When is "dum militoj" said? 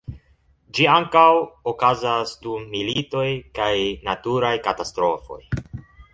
2.47-3.27